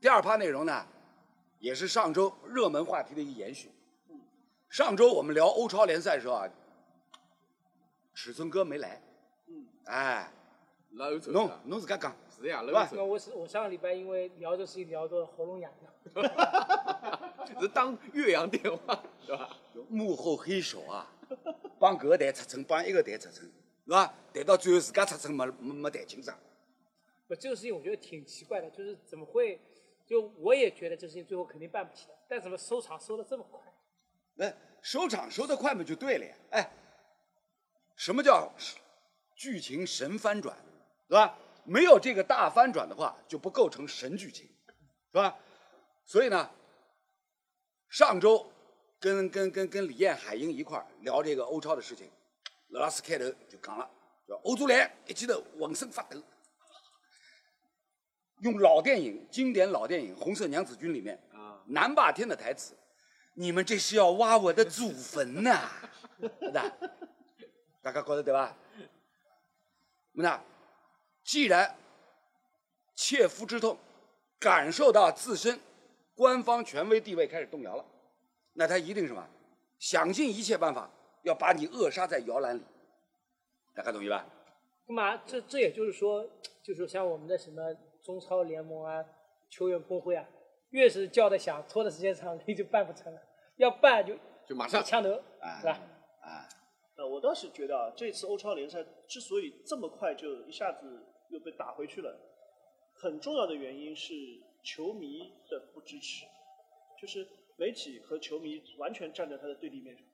[0.00, 0.86] 第二趴内容呢，
[1.58, 3.70] 也是上周热门话题的一个延续。
[4.70, 6.48] 上周我们聊欧超联赛的时候啊，
[8.14, 9.02] 尺寸哥没来。
[9.48, 9.66] 嗯。
[9.84, 10.32] 哎，
[10.92, 12.16] 老有走侬侬自家讲。
[12.34, 17.60] 是呀，对吧老有那我是我上个礼拜因为聊这事情聊得喉咙痒痒，走。
[17.60, 19.50] 是当岳阳电话，是吧？
[19.90, 21.12] 幕后黑手啊，
[21.78, 23.52] 帮搿个谈尺寸，帮一个谈尺寸，
[23.84, 24.14] 是吧？
[24.32, 26.34] 谈到最后自家尺寸没没没谈清爽。
[27.28, 29.60] 不这个事情我觉得挺奇怪的，就是怎么会，
[30.10, 33.60] 就我也觉得这事情最后肯定办不起来，但怎么收场收的这么快？
[34.34, 36.34] 那，收场收得快嘛就对了呀。
[36.50, 36.70] 哎，
[37.94, 38.52] 什么叫
[39.36, 40.56] 剧情神翻转，
[41.06, 41.38] 是吧？
[41.62, 44.48] 没有这个大翻转的话，就不构成神剧情，
[45.12, 45.38] 是吧？
[46.04, 46.50] 所以呢，
[47.88, 48.50] 上周
[48.98, 52.10] 跟跟跟跟李艳、海英一块儿聊这个欧超的事情，
[52.70, 53.88] 罗老师开头就讲了，
[54.26, 56.20] 叫欧足联一记头浑身发抖。
[58.40, 62.74] 用老电影、经典老电影《红色娘子军》里面啊南霸天的台词
[63.34, 65.70] ：“你们这是要挖我的祖坟呐、
[66.18, 66.90] 是的，
[67.82, 68.56] 大家觉得对吧？
[70.12, 70.42] 那
[71.22, 71.76] 既然
[72.94, 73.78] 切肤之痛
[74.38, 75.58] 感受到自身
[76.14, 77.84] 官方权威地位开始动摇了，
[78.54, 79.26] 那他一定什么？
[79.78, 80.90] 想尽一切办法
[81.22, 82.62] 要把你扼杀在摇篮里。
[83.74, 84.26] 大家同意吧？
[84.86, 85.16] 干嘛？
[85.26, 86.28] 这这也就是说，
[86.62, 89.04] 就是像我们的什么中超联盟啊、
[89.48, 90.26] 球员工会啊，
[90.70, 93.20] 越是叫的响，拖的时间长，你就办不成了。
[93.56, 94.14] 要办就
[94.46, 95.80] 就马上一枪头，啊是吧？
[96.22, 96.48] 啊，
[96.96, 102.18] 呃，我倒是觉得啊，这次欧超联赛之所以这么快就一下子又被打回去了，
[102.94, 104.14] 很重要的原因是
[104.62, 106.24] 球迷的不支持，
[107.00, 110.04] 就是媒体和球迷完全站在他的对立面上。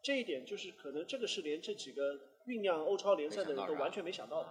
[0.00, 2.14] 这一点就是可能这个是连这几个
[2.46, 4.48] 酝酿欧超联赛的人都完全没想到的。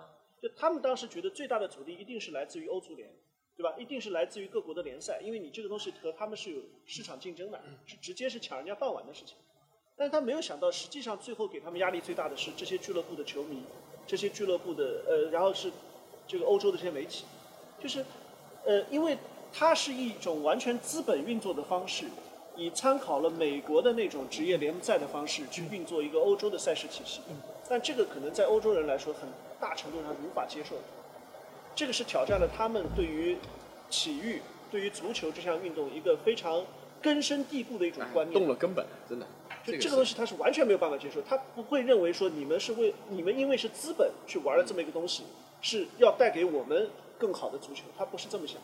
[0.47, 3.09] 就他们当时觉得最大的阻力一定是来自于欧足联，
[3.55, 3.73] 对吧？
[3.77, 9.35] 一定是来自于各国的联赛，因为你这个东西和他们是有市场竞争的，是直接是抢人家饭碗的事情。
[9.97, 13.63] 但是他没有想到，实际上最后给他们压力最大的是这些俱乐部的球迷，
[14.05, 15.71] 这些俱乐部的呃，然后是
[16.27, 17.25] 这个欧洲的这些媒体，
[17.81, 18.05] 就是
[18.63, 19.17] 呃，因为
[19.51, 22.05] 它是一种完全资本运作的方式，
[22.55, 27.21] 以参考了美国的那种职业联赛的方式去运作一个欧洲的赛事体系，
[27.67, 29.27] 但这个可能在欧洲人来说，很
[29.59, 30.83] 大程度上是无法接受的。
[31.75, 33.37] 这个是挑战了他们对于
[33.89, 34.41] 体育、
[34.71, 36.65] 对于足球这项运动一个非常
[37.01, 38.39] 根深蒂固的一种观念。
[38.39, 39.27] 动了根本，真的。
[39.63, 45.23] 就这个东西他是完全没有办法接受，他不会认为说你们是为你们因为是资本去玩了这么一个东西，
[45.61, 48.57] 是要带给我们更好的足球，他不是这么想，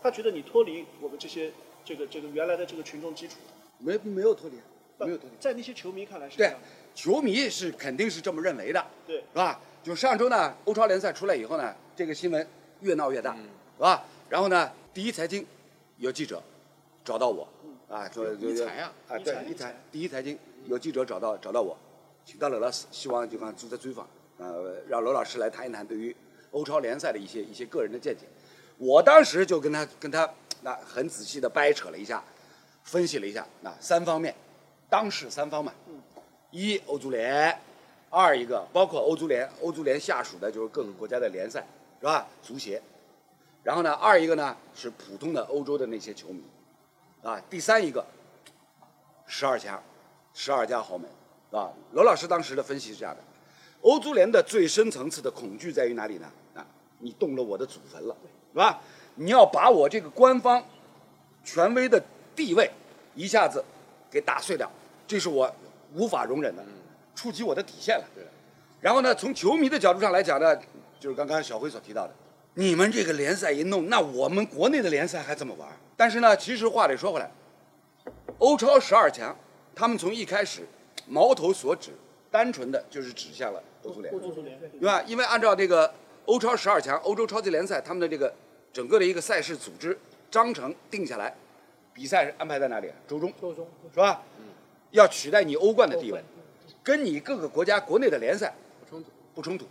[0.00, 1.50] 他觉得你脱离我们这些
[1.84, 3.34] 这个这个原来的这个群众基础，
[3.78, 4.56] 没没有脱离，
[5.04, 5.36] 没有脱离。
[5.40, 6.56] 在那些球迷看来是这对
[6.94, 9.60] 球迷是肯定是这么认为的，对是吧？
[9.84, 12.44] 就上周呢，欧超联赛出来以后呢，这个新闻
[12.80, 14.02] 越闹越大，是吧？
[14.30, 15.46] 然后呢，第一财经
[15.98, 16.42] 有记者
[17.04, 17.46] 找到我，
[17.86, 21.76] 啊，说一财啊啊，对一财，第一财经有记者找到找到我，
[22.24, 24.08] 请到罗老师，希望就讲做个专访，
[24.38, 26.16] 呃，让罗老师来谈一谈对于
[26.52, 28.24] 欧超联赛的一些一些个人的见解。
[28.78, 30.28] 我当时就跟他跟他
[30.62, 32.24] 那很仔细的掰扯了一下，
[32.84, 34.34] 分析了一下那三方面，
[34.88, 35.74] 当事三方嘛，
[36.50, 37.60] 一欧足联，
[38.14, 41.66] 二一个包括欧足联，欧足联下属的就是各个国家的联赛，
[41.98, 42.26] 是吧？
[42.42, 42.80] 足协。
[43.64, 46.40] 然后呢，二一个呢是普通的欧洲的那些球迷，
[47.22, 48.06] 啊，第三一个
[49.26, 49.82] 十二强，
[50.32, 51.10] 十二家豪门，
[51.50, 53.22] 啊，罗老师当时的分析是这样的：
[53.80, 56.30] 欧足联的最深层次的恐惧在于哪里呢？
[56.54, 56.64] 啊，
[57.00, 58.14] 你动了我的祖坟了，
[58.52, 58.80] 是吧？
[59.16, 60.62] 你要把我这个官方
[61.42, 62.00] 权威的
[62.36, 62.70] 地位
[63.14, 63.64] 一下子
[64.10, 64.70] 给打碎掉，
[65.08, 65.52] 这是我
[65.94, 66.62] 无法容忍的，
[67.14, 68.04] 触及我的底线了。
[68.14, 68.24] 对。
[68.80, 70.54] 然后呢，从球迷的角度上来讲呢，
[71.00, 72.12] 就是刚刚小辉所提到的，
[72.54, 75.68] 你们这个联赛一弄，那我们国内的联赛还怎么玩？
[75.96, 77.30] 但是呢，其实话得说回来，
[78.38, 79.34] 欧超十二强，
[79.74, 80.68] 他们从一开始
[81.06, 81.92] 矛头所指，
[82.30, 84.12] 单纯的就是指向了欧足联。
[84.12, 85.02] 欧足联对吧？
[85.06, 85.90] 因为按照这个
[86.26, 88.34] 欧超十二强、欧洲超级联赛他们的这个
[88.72, 89.98] 整个的一个赛事组织
[90.30, 91.34] 章程定下来，
[91.94, 92.90] 比赛是安排在哪里？
[93.08, 94.22] 周中，周中是吧？
[94.38, 94.44] 嗯
[94.90, 96.22] 要取代你欧冠的地位
[96.84, 99.10] 跟你各个国家国内的联赛不冲突。
[99.34, 99.66] 不冲突，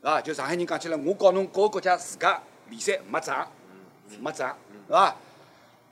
[0.00, 3.50] 啊，就上海人讲起来，我告侬各个国家自家联赛没涨，
[4.20, 4.56] 没涨，
[4.86, 5.16] 是吧？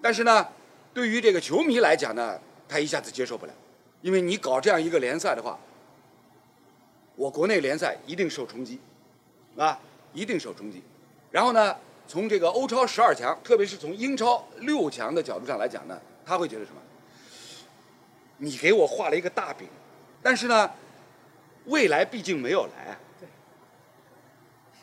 [0.00, 0.46] 但是呢，
[0.94, 2.38] 对于这个球迷来讲呢，
[2.68, 3.52] 他一下子接受不了，
[4.02, 5.58] 因为你搞这样一个联赛的话，
[7.16, 8.78] 我国内联赛一定受冲击，
[9.56, 9.76] 啊，
[10.12, 10.84] 一定受冲击。
[11.32, 11.76] 然后呢，
[12.06, 16.76] 从这个欧超十二强，特别是从英超六强的角度上来讲呢，他会觉得什么？
[18.36, 19.66] 你给我画了一个大饼，
[20.26, 20.68] 但是呢，
[21.66, 22.98] 未来毕竟没有来啊。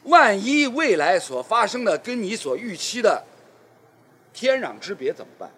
[0.03, 3.21] 万一未来所发生的跟你所预期的
[4.31, 5.51] 天壤之别怎么办？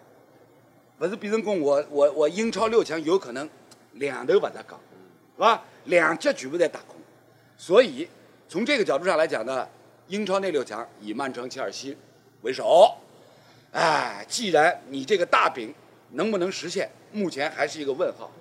[0.98, 3.48] 不是别人讲我我我英超六强有可能
[3.92, 4.80] 两头把它搞，
[5.36, 5.64] 是吧？
[5.84, 6.96] 两脚全部在打空，
[7.56, 8.10] 所以
[8.50, 9.68] 从这个角度上来讲呢，
[10.08, 11.96] 英超那六强以曼城、切尔西
[12.42, 12.92] 为首。
[13.72, 15.72] 哎，既然你这个大饼
[16.14, 18.32] 能不能实现，目前还是一个问号，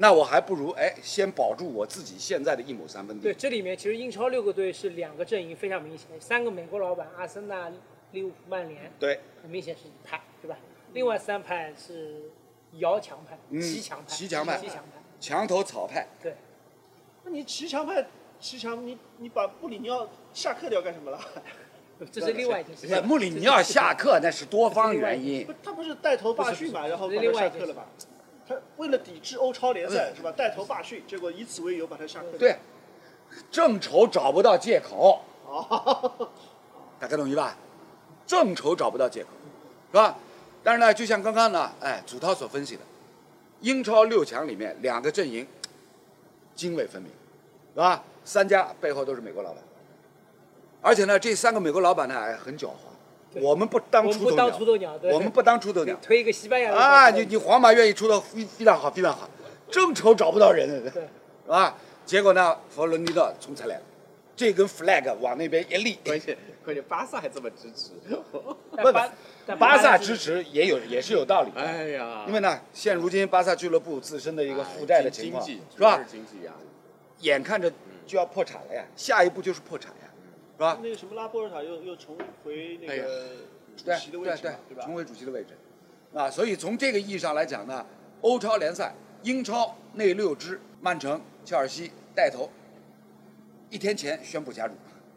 [0.00, 7.70] 那我还不如哎先保住我自己现在的一亩三分地对，这里面其实英超六个队是两个阵营非常明显，三个美国老板，阿森纳、
[8.12, 10.56] 利物浦、曼联，对，很明显是一派，对吧？
[10.92, 12.30] 另外三派是
[12.74, 16.34] 摇强派、嗯骑强派、骑墙派骑墙派，墙头草派，对。
[17.24, 18.06] 那你骑墙派，
[18.38, 21.20] 骑墙，你你把布里尼奥下课掉干什么了？
[22.12, 23.04] 这是另外一件事情。
[23.04, 27.82] 穆里尼奥下课那是多方原因不，，他不是带头罢训嘛，然后把他另外下课了嘛？
[28.48, 30.32] 他为了抵制欧超联赛是吧？
[30.32, 32.26] 带头罢训，结果以此为由把他下课。
[32.38, 32.56] 对，
[33.50, 36.30] 正愁找不到借口，哦，
[36.98, 37.56] 大家懂意吧？
[38.26, 39.28] 正愁找不到借口，
[39.92, 40.16] 是吧？
[40.64, 42.82] 但是呢，就像刚刚呢，哎，祖涛所分析的，
[43.60, 45.46] 英超六强里面两个阵营
[46.56, 47.12] 泾渭分明，
[47.74, 48.02] 是吧？
[48.24, 49.62] 三家背后都是美国老板，
[50.82, 52.87] 而且呢，这三个美国老板呢，哎，很狡猾。
[53.38, 54.30] 对我们不当出
[54.64, 55.96] 头鸟，我们不当出头鸟。
[56.02, 57.10] 推一个西班牙人啊！
[57.10, 59.28] 你你皇马愿意出的非非常好，非常好，
[59.70, 61.02] 正愁找不到人，对。
[61.02, 61.08] 是
[61.48, 61.76] 吧？
[62.04, 63.82] 结果呢，佛罗伦蒂诺冲出来了，
[64.36, 67.92] 这根 flag 往那边一立，关键关键巴萨还这么支持，
[68.30, 69.10] 不但
[69.46, 76.00] 巴巴萨支持也有也是有道理的，哎呀，因为呢，现如今巴萨俱乐部自身的一个负债的情况，经济是吧？
[76.10, 76.52] 经济呀，
[77.20, 77.72] 眼看着
[78.06, 80.08] 就要破产了呀，下一步就是破产呀，
[80.58, 80.80] 是吧？
[80.82, 83.28] 那个什么拉波尔塔又又重回那个
[83.76, 84.94] 主席的位对对置嘛，对吧重？
[84.94, 85.50] 回主席的位置，
[86.12, 87.86] 啊，所以从这个意义上来讲呢，
[88.22, 92.50] 欧超联赛、英超那六支，曼城、切尔西带头，
[93.70, 94.72] 一天前宣布加入，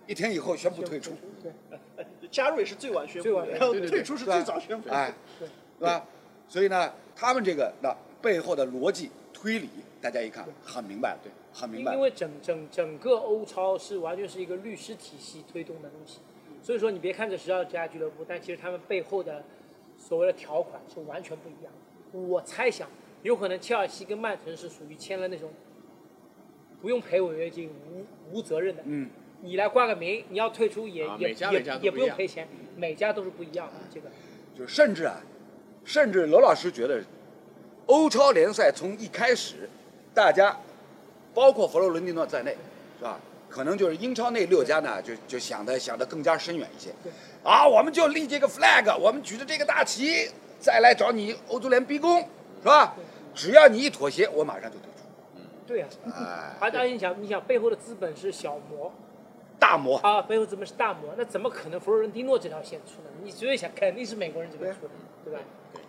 [0.06, 1.52] 一天以后宣布退出，对，
[1.98, 4.96] 哎 加入也是最晚宣布的，最晚然后对对对退出是最早宣布的。
[4.96, 5.50] 哎，对
[5.80, 6.06] 对吧？
[6.48, 7.92] 所以呢，他们这个那
[8.22, 11.92] 背后的逻辑推理，大家一看很明白了，对，很明白。
[11.92, 16.20] 因因为整整整个欧超是完全是一个律师体系推动的东西，
[16.62, 19.44] 所以说你别看这十二家俱乐部，但其实他们背后的
[19.98, 22.20] 所谓的条款是完全不一样的。
[22.20, 22.90] 我猜想，
[23.24, 25.52] 有可能切尔西跟曼城是属于签了那种
[26.82, 28.06] 不用赔违约金、无
[28.38, 28.82] 无责任的。
[28.86, 29.10] 嗯，
[29.42, 33.74] 你来挂个名，你要退出也、也也也不用赔钱，每家都是不一样的。
[33.94, 34.10] 这个
[34.58, 35.22] 就是甚至啊，
[35.86, 37.02] 甚至罗老师觉得，
[37.86, 39.70] 欧超联赛从一开始，
[40.14, 40.60] 大家
[41.34, 42.56] 包括佛罗伦蒂诺在内，
[42.98, 43.20] 是吧？
[43.50, 47.12] 可能就是英超那六家呢，就就想的想的更加深远一些对。
[47.44, 50.30] 啊，我们就立这个 flag，我们举着这个大旗，
[50.60, 52.22] 再来找你欧足联逼宫，
[52.62, 52.96] 是吧？
[53.34, 55.44] 只要你一妥协，我马上就退出。
[55.68, 58.92] 对呀、哎，而且你想，你想背后的资本是小魔
[59.60, 63.10] 大魔，啊，背后资本是大魔，那怎么可能佛罗伦蒂诺这条线出呢？
[63.24, 64.90] 你所以想，肯定是美国人这边出的，
[65.26, 65.40] 对吧？
[65.74, 65.82] 对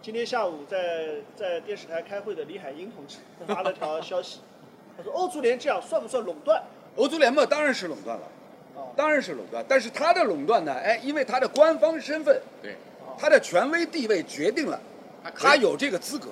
[0.00, 4.40] 今天下午在在电视台开会的李海英同志发了条消息，
[4.98, 6.60] 他说欧足联这样算不算垄断？
[6.96, 8.24] 欧足联嘛，当然是垄断了，
[8.74, 9.64] 哦当然是垄断。
[9.68, 12.74] 但是他的垄断呢，哎，因为他的官方身份，对，
[13.16, 14.80] 他的权威地位决定了
[15.36, 16.30] 他有这个资格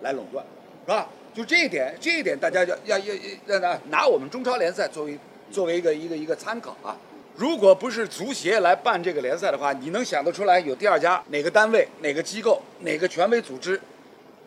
[0.00, 0.42] 来垄断，
[0.86, 1.06] 是吧？
[1.34, 3.14] 就这一点，这一点大家要要要
[3.48, 5.18] 要拿拿我们中超联赛作为
[5.50, 6.96] 作为一个一个一个参考啊。
[7.34, 13.78] 如果不是足协来办这个联赛的话，你能想得出来有第二家哪个单位、哪个机构、哪个权威组织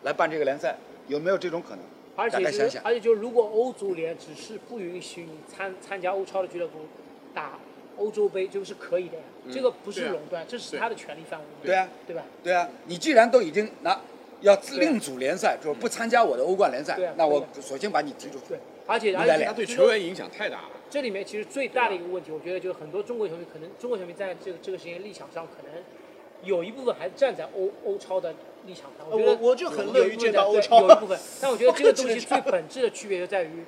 [0.02, 0.74] 来办这个联赛？
[1.06, 1.84] 有没有这种可能？
[2.20, 6.80] 而且就是想想而且就是如果欧足联只是不允许你参参加欧超的俱乐部
[7.34, 7.58] 打
[7.96, 9.22] 欧洲杯，这个是可以的呀。
[9.46, 11.46] 嗯这个不是垄断，这是他的权利范围。
[11.62, 12.22] 对啊，对吧？
[12.42, 13.98] 对啊，你既然都已经拿
[14.42, 20.70] 要对另组联赛，就是不参加我的欧冠联赛那我对索性把你踢出去对。，而且而且他对球员影响太大了。
[20.90, 25.82] 这里面其实最大的一个问题，我觉得就是很多中国球迷可能中国球迷在这个这个时间立场上，可能
[26.42, 28.34] 有一部分还站在欧欧超的
[28.66, 29.06] 立场上。
[29.10, 33.64] 我觉得我我就很乐于见到欧超有一部分，但我觉得 这个东西最本质的区别就在于，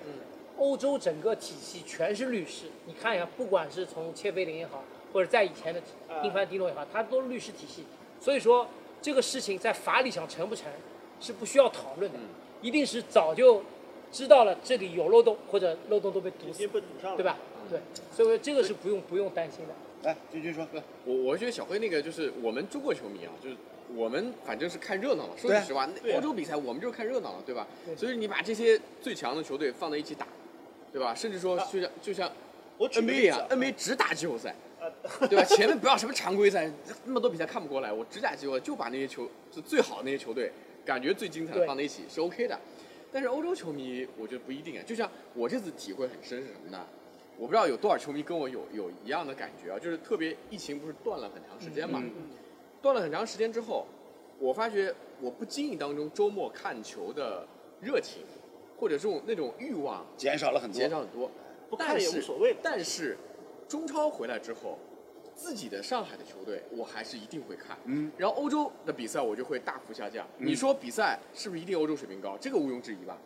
[0.59, 2.67] 欧洲整个体系全是律师。
[2.87, 7.85] 你看一下，不管是从切菲林也好，或者在以前的啊英凡迪诺也好，它都是律师体系。
[8.21, 8.67] 所以说
[9.00, 10.67] 这个事情在法理上成不成
[11.21, 12.19] 是不需要讨论的，
[12.61, 13.62] 一定是早就
[14.12, 17.37] 知道了这里有漏洞，或者漏洞都被堵死已经，被堵上了，对吧？
[17.71, 17.81] 对，
[18.14, 19.75] 所以说这个是不用不用担心的。
[20.03, 20.67] 来，君君说，
[21.05, 23.57] 我我觉得小辉那个就是我们中国球迷啊，就是
[23.95, 25.35] 我们反正是看热闹嘛。
[25.37, 27.95] 说句实话，欧洲比赛我们就是看热闹了，对吧对？
[27.95, 30.27] 所以你把这些最强的球队放在一起打，
[30.93, 31.15] 对吧？
[31.15, 32.31] 甚至说啊就像就像
[32.79, 34.91] NBA 啊，NBA 只打季后赛，啊，
[35.29, 35.45] 对吧？
[35.45, 36.69] 前面不要什么常规赛，
[37.05, 40.51] 那么多比赛看不过来，我只打季后赛，就把那些球就最好的那些球队，
[40.85, 42.59] 感觉最精彩的放在一起是 OK 的。
[43.13, 44.83] 但是欧洲球迷，我觉得不一定啊。
[44.85, 46.85] 就像我这次体会很深是什么呢？
[47.39, 52.12] 我不知道有多少球迷跟我有有一样的感觉啊，就是特别疫情不是断了很长时间嘛，嗯
[52.81, 53.87] 断了很长时间之后，
[54.39, 57.47] 我发觉我不经意当中周末看球的
[57.81, 58.23] 热情，
[58.77, 61.31] 或者这种那种欲望减少了很多，减少很多。
[61.71, 62.59] 不看也无所谓了。
[62.62, 63.17] 但是
[63.69, 64.79] 中超回来之后，
[65.35, 67.79] 自己的上海的球队我还是一定会看。
[67.85, 70.27] 嗯，然后欧洲的比赛我就会大幅下降。
[70.39, 72.37] 你说比赛是不是一定欧洲水平高？
[72.39, 73.17] 这个毋庸置疑吧。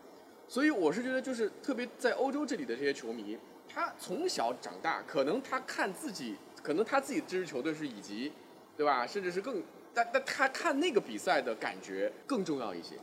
[0.47, 3.37] 所以我是觉得，就是特别在欧洲这里的这些球迷，
[3.77, 8.33] 他从小长大，可能他看自己，可能他自己支持球队是乙级，
[8.75, 9.07] 对吧？
[9.07, 12.97] 甚至是更，但但他看那个比赛的感觉更重要一些，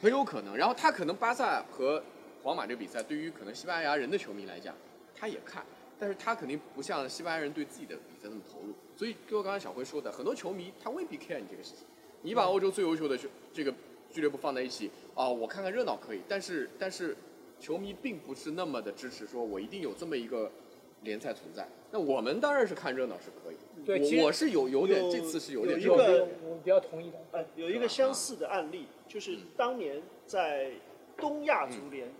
[0.00, 0.56] 很有可能。
[0.56, 2.00] 然后他可能巴萨和
[2.40, 4.72] 皇马这个比赛，对于可能西班牙人的球迷来讲，
[5.12, 5.66] 他也看，
[5.98, 8.72] 但是他肯定不像西班牙人对自己的比赛那么投入。
[8.96, 11.78] 所以，就我刚才小辉说的，很多球迷他未必 care 你这个事情。
[12.20, 13.74] 你把欧洲最优秀的球这个
[14.08, 17.16] 俱乐部放在一起，啊、我看看热闹可以，但是但是
[17.62, 20.50] 球迷并不是那么的支持，说我一定有这么一个
[21.02, 21.68] 联赛存在。
[21.92, 27.18] 那我们当然是看热闹是可以，对其实我我是有有点有这次是有点有有一个我比较同意的。
[27.30, 30.72] 呃，有一个相似的案例，就是当年在
[31.16, 32.12] 东亚足联，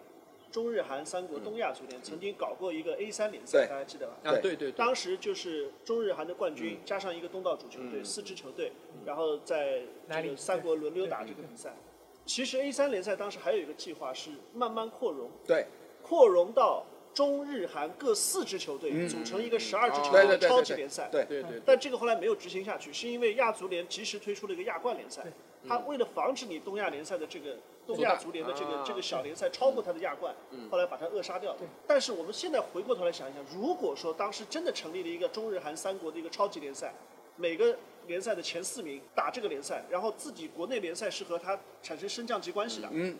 [0.53, 4.13] 中日韩三国东亚足联曾经搞过一个 A 三联赛，大家记得吧？
[4.23, 8.05] 啊，对对对，当时就是中日韩的冠军加上一个东道主球队，嗯。
[8.05, 8.71] 四支球队，
[9.05, 10.29] 然后在哪里？
[10.29, 11.75] 这个三国轮流打这个比赛。
[12.25, 15.67] 其实 A 三联赛当时还有一个计划是慢慢扩容，对，
[16.02, 21.09] 扩容到中日韩各四支球队，组成一个十二支球队的超级联赛。
[21.11, 25.23] 对对对，但这个后来没有执行下去，是因为亚足联及时推出了一个亚冠联赛，
[25.69, 28.85] 他为了防止你东亚联赛的这个东亚足联的这个啊。
[28.87, 30.35] 这个小联赛超过他的亚冠，
[30.71, 31.59] 后来把它扼杀掉了。
[31.87, 36.95] 但是我们现在回过头来想一想，如果说当时真的成立了一个中日韩三国的一个超级联赛，
[37.37, 37.76] 每个
[38.07, 43.17] 联赛的前四名打这个联赛，然后自己国内联赛是和它产生升降级关系的，嗯，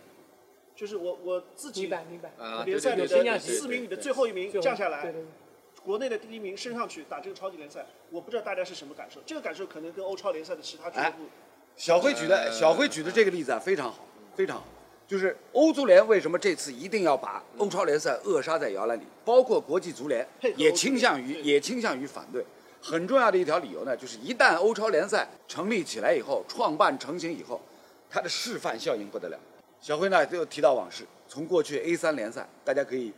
[0.75, 2.33] 就是我我自己明白明白。
[2.39, 5.27] 啊，联赛里的四名里的最后一名降下来，对对对
[5.85, 9.21] 国内的第一名升上去打这个超级联赛，我不知道大家是什么感受。
[9.27, 11.25] 这个感受可能跟欧超联赛的其他俱乐部，
[11.77, 14.65] 小辉举的呃小辉举的这个例子啊非常好，非常好。
[15.09, 19.03] 就是欧足联为什么这次一定要把欧超联赛扼杀在摇篮里？
[19.25, 22.43] 包括国际足联也倾向于也倾向于反对。
[22.83, 27.61] 很重要的一条理由呢，就是一旦欧超联赛成立起来以后，创办成型以后，
[28.11, 29.39] 它的示范效应不得了。
[29.81, 33.13] 小辉呢就提到往事，从过去 A 三联赛，大家可以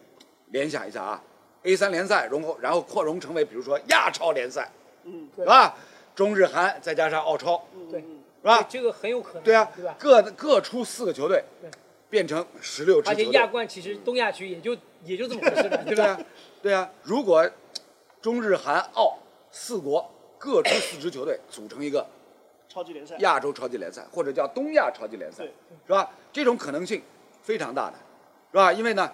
[0.49, 1.23] 联想一下啊
[1.62, 4.71] ，A 三联赛，然后然后扩容成为比如说亚超联赛，
[5.04, 5.75] 嗯，对是吧？
[6.14, 8.62] 中日韩再加上澳超，对嗯是吧？
[8.68, 9.42] 这个很有可能。
[9.42, 9.97] 对啊，对吧？
[9.99, 11.71] 各各出四个球队对，
[12.09, 13.25] 变成十六支而且。
[13.30, 16.04] 亚冠其实东亚区也就也就这么回事了， 对吧？
[16.04, 16.21] 对啊，
[16.62, 16.90] 对啊。
[17.02, 17.50] 如果
[18.23, 19.18] 中日韩澳
[19.56, 22.04] 四国各出四支球队，组成一个
[22.68, 25.44] 超级联赛，亚洲超级联赛，或者叫东亚超级联赛，
[25.87, 26.11] 是吧？
[26.32, 27.00] 这种可能性
[27.40, 27.96] 非常大的，
[28.50, 28.73] 是吧？
[28.73, 29.12] 因为呢，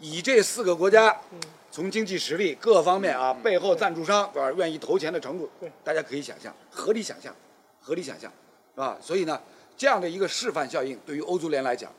[0.00, 1.38] 以这四个国家嗯
[1.70, 7.32] 从经济实力各方面啊，背后赞助商是吧，愿意投钱的程度对，大家可以想象，合理想象，
[7.80, 8.30] 合理想象，
[8.74, 8.98] 是吧？
[9.00, 9.40] 所以呢，
[9.76, 11.92] 这样的一个示范效应，对于欧足联来讲，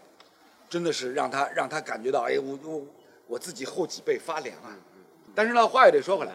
[0.69, 2.81] 真的是让他让他感觉到，哎，我我
[3.27, 4.75] 我自己后脊背发凉啊。
[5.33, 6.33] 但是呢，话又得说回来，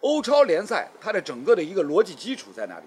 [0.00, 2.86] 欧超联赛它的整个的一个逻辑基础在哪里？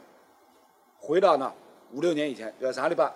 [1.00, 1.53] 回到呢
[1.91, 3.13] 五六年以前，就啥里吧，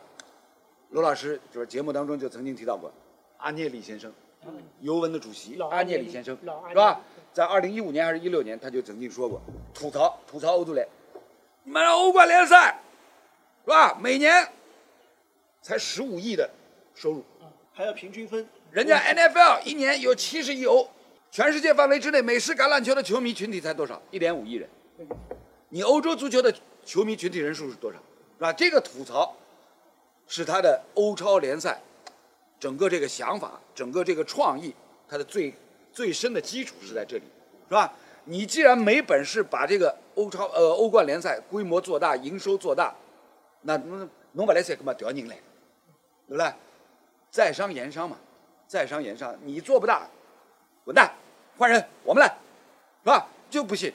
[0.89, 2.91] 罗老师就是节目当中就曾经提到过，
[3.37, 4.13] 阿涅利先生，
[4.81, 6.37] 尤文的主席阿涅利先生，
[6.69, 7.01] 是吧？
[7.33, 9.41] 在二零一五年还是一六年，他就曾经说过，
[9.73, 10.87] 吐槽吐槽欧足联，
[11.63, 12.79] 你们欧冠联赛，
[13.63, 13.97] 是吧？
[14.01, 14.47] 每年
[15.61, 16.49] 才十五亿的
[16.93, 17.23] 收入，
[17.73, 20.87] 还要平均分，人家 NFL 一年有七十亿欧，
[21.29, 24.01] 全世界范围之内美式橄榄球的球迷群体才多少？
[24.11, 24.69] 一点五亿人。
[25.69, 26.53] 你欧洲足球的
[26.85, 27.97] 球迷群体人数是多少？
[28.37, 28.53] 是吧？
[28.53, 29.35] 这个吐槽
[30.27, 31.81] 是他的欧超联赛
[32.59, 34.73] 整个这个想法，整个这个创意，
[35.07, 35.53] 它的最
[35.91, 37.23] 最深的基础是在这里，
[37.67, 37.93] 是吧？
[38.25, 42.93] 你既然没本事把这个欧超呃欧冠联赛规模做大，营收做大，
[43.61, 45.35] 那侬侬把来塞干嘛调人来，
[46.27, 46.53] 对不对？
[47.29, 48.17] 在商言商嘛，
[48.67, 50.07] 在商言商，你做不大，
[50.87, 51.13] 滚蛋，
[51.57, 52.29] 换人，我们来，
[53.03, 53.27] 是吧？
[53.49, 53.91] 就不信，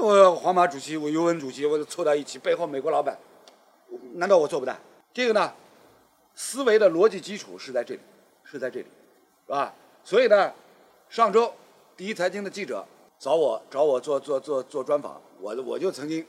[0.00, 3.18] 我皇马主席，我尤文主席，我凑到一起，背后美国老板，
[4.12, 4.78] 难道我做不大？
[5.12, 5.52] 这个呢，
[6.36, 8.00] 思维的逻辑基础是在这里，
[8.44, 8.86] 是在这里，
[9.44, 9.74] 是吧？
[10.04, 10.52] 所以呢，
[11.08, 11.52] 上周
[11.96, 12.86] 第一财经的记者
[13.18, 16.24] 找我找我做做做做专访，我我就曾经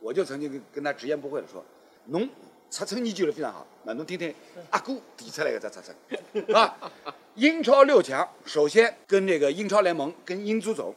[0.00, 1.64] 我就曾经跟跟他直言不讳的说，
[2.06, 2.28] 农
[2.70, 4.34] 出称研究的非常好，那侬听听
[4.70, 5.94] 阿哥提出来的这出称，
[6.34, 6.76] 是吧？
[7.34, 10.94] 英超六强首先跟那个英超联盟跟英足总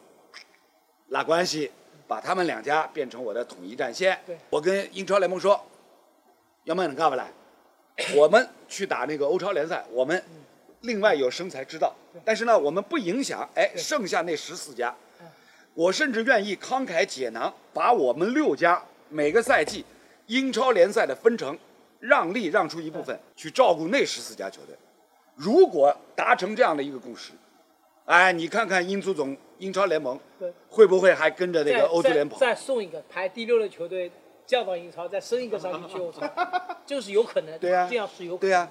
[1.08, 1.70] 拉关系，
[2.06, 4.20] 把他们两家变成我的统一战线。
[4.26, 4.36] 对。
[4.50, 5.64] 我跟英超联盟说，
[6.64, 7.30] 要么你干不来，
[8.16, 10.22] 我们去打那个欧超联赛，我们
[10.80, 14.94] 另外有生财之道，但是呢，我们不影响哎剩下那十四家。
[15.20, 15.26] 嗯，
[15.74, 19.84] 我甚至愿意慷慨解囊，把我们六家每个赛季
[20.32, 21.54] 英超联赛的分成，
[22.00, 24.74] 让利让出一部分去照顾那十四家球队。
[25.34, 27.32] 如果达成这样的一个共识，
[28.06, 32.38] 哎，你看看英足总、英超联盟对会不会还跟着那个欧足联跑？
[32.38, 34.10] 再再送一个排第六的球队
[34.46, 36.26] 降到英超，再升一个上去去欧超，
[36.86, 37.58] 就是有可能的。
[37.58, 38.66] 对啊这样是有可能对呀、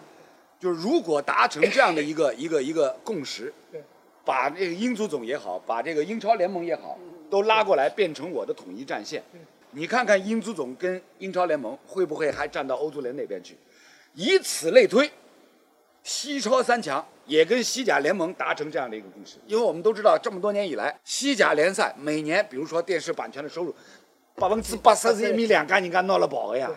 [0.59, 3.83] 就是如果达成这样的一个一个一个共识对，
[4.25, 6.97] 把这个英足总也好，把这个英超联盟也好，
[7.29, 9.21] 都拉过来变成我的统一战线。
[9.71, 13.57] 你看看英足总跟英超联盟会不会还站到欧足联那边去？
[14.13, 15.09] 以此类推，
[16.03, 23.73] 西超三强也跟西甲联盟达成这样的一个共识，因为我们都知道这么多年以来，西甲联赛每年比如说电视版权的收入，
[24.35, 26.69] 百分之八十米两干，人家闹了跑的呀。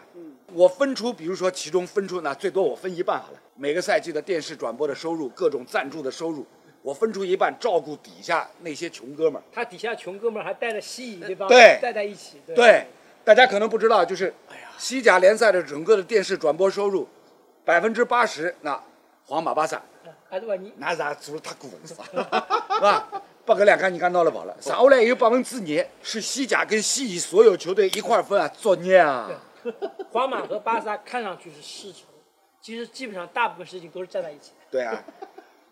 [0.53, 6.47] 我分出，比如说其中分出呢最多我分一半好了，每个赛季的电视转播的收入、各种赞助的收入，
[6.85, 9.45] 我分出一半照顾底下那些穷哥们儿。
[9.51, 12.43] 他底下穷哥们儿还带着西乙那帮对带在一起。
[12.47, 12.87] 对对，
[13.25, 14.35] 大家可能不知道，就是
[14.77, 17.09] 西甲联赛的整个的电视转播收入，
[17.65, 18.79] 百分之八十那
[19.25, 19.81] 皇马、巴萨，
[20.77, 21.87] 那啥做了太过分了，
[22.77, 23.23] 是吧？
[23.47, 29.31] 八个两看人家闹了跑了，剩下来有百分之二是西甲跟西乙所有球队一块儿分啊，作孽啊！
[30.11, 32.01] 皇马和巴萨看上去是世仇，
[32.61, 35.03] 其实基本上大部分事情都是站在一起的，对啊，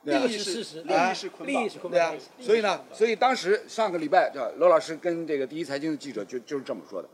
[0.04, 7.08] 对这啊个是事实，利益是捆绑利益是捆对啊所以呢，所以当时上个礼拜，叫罗老师跟这个第一财经的记者就就是这么说的，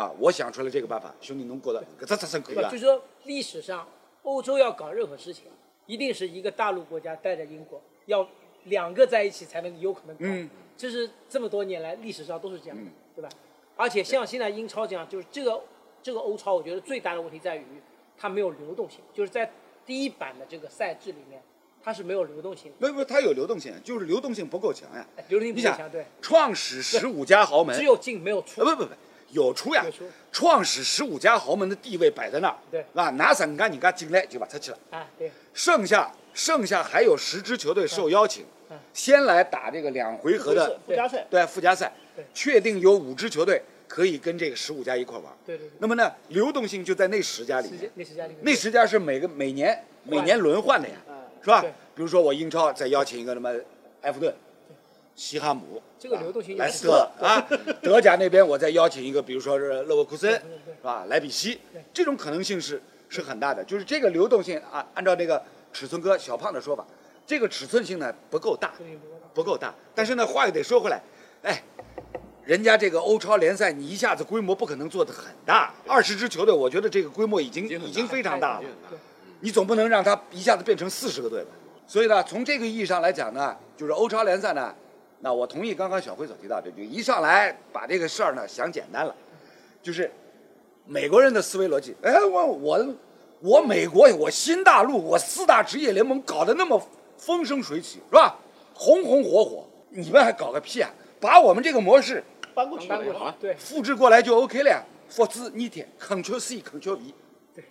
[0.00, 2.70] 啊，我想出来这个办法，兄弟能过得搿只只真可以对吧？
[2.70, 2.78] 就？
[2.78, 3.86] 是说历史上
[4.22, 5.44] 欧洲要搞任何事情，
[5.86, 8.26] 一定是一个大陆国家带着英国，要
[8.64, 10.24] 两个在一起才能有可能搞。
[10.24, 13.28] 嗯这是这么多年来历史上都是这样的，嗯对吧？
[13.76, 15.60] 而且像现在英超这样，就是这个
[16.02, 17.64] 这个欧超，我觉得最大的问题在于
[18.18, 19.48] 它没有流动性，就是在
[19.86, 21.40] 第一版的这个赛制里面，
[21.84, 25.06] 它是没有流动性的，不不，它有流动性，就是流动性不够强呀。
[25.16, 28.62] 哎流动性不够强，对，创始十五家豪门，只有进没有出。
[28.62, 28.90] 啊不不不，
[29.32, 29.84] 有出呀。
[29.84, 32.84] 有出，创始十五家豪门的地位摆在那儿，对。
[32.94, 45.30] 啊，拿三家人家进来就把他去了，啊，对，剩下剩下还有十支球队受邀请嗯，先来打这个两回合的附加赛，对附加赛对，确定有五支球队可以跟这个十五家一块玩。
[45.44, 45.72] 对对对。
[45.80, 51.62] 那么呢，流动性就在那十家里面，那十家里面，那十家是每个每年每年轮换的呀，嗯，是吧？
[51.94, 53.52] 比如说我英超再邀请一个什么
[54.00, 54.34] 埃弗顿、
[55.14, 57.38] 西汉姆，这个流动性莱斯特啊，
[57.82, 60.40] 德甲那边我再邀请一个，比如说是勒沃库森，是
[60.82, 61.04] 吧？
[61.08, 61.60] 莱比锡，
[61.92, 63.62] 这种可能性是是很大的。
[63.62, 65.40] 就是这个流动性啊，按照那个
[65.72, 66.84] 尺寸哥小胖的说法，
[67.26, 68.72] 这个尺寸性呢不够大，
[69.34, 69.74] 不够大。
[69.94, 71.00] 但是呢，话又得说回来，
[71.42, 71.62] 哎，
[72.44, 78.64] 人家这个欧超联赛，你一下子规模不可能做得很大，二十支球队，我觉得这个规模已经已经非常大了
[79.40, 81.50] 你总不能让他一下子变成四十个队吧？
[81.86, 84.74] 所以呢，从这个意义上来讲呢，就是欧超联赛呢，
[85.20, 89.14] 那我同意刚刚小辉所提到的，就一上来把这个事儿呢想简单了，
[89.82, 90.10] 就是
[90.86, 91.94] 美国人的思维逻辑。
[92.02, 92.86] 哎，我我
[93.40, 96.80] 我美国我新大陆我四大职业联盟搞得那么
[97.18, 98.36] 风生水起是吧？
[98.72, 100.90] 红红火火，你们还搞个屁啊！
[101.20, 102.22] 把我们这个模式
[102.54, 104.82] 搬过去了搬过去对复制过来就 OK 了呀。
[105.08, 107.02] 复制粘贴，Ctrl C Ctrl V。
[107.54, 107.64] 对，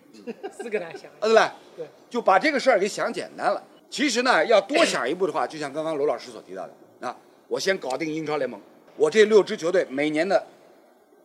[0.52, 1.12] 四个难想。
[1.12, 1.56] 啊，对吧？
[1.76, 3.62] 对，就把这个事儿给想简单了。
[3.90, 7.16] 其实呢，要多想一步的话，就像刚刚罗老师所提到的啊，
[7.48, 8.60] 我先搞定英超联盟，
[8.96, 10.46] 我这六支球队每年的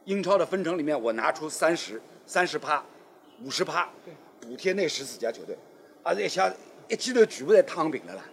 [0.04, 2.84] 英超的分成里面，我拿出三十、三十趴、
[3.42, 5.56] 五十趴对，补贴那十四家球队，
[6.02, 6.52] 啊，这下
[6.88, 8.24] 一记头全部在躺平了啦。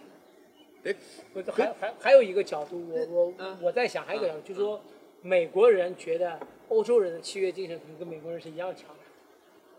[1.32, 4.80] 不是还还还有一个角度，我我嗯我在想，还有一个角度，就是说，
[5.20, 9.00] 美国人觉得欧洲人的契约精神可能跟美国人是一样强的，